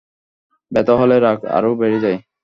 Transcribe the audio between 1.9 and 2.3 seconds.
যায়।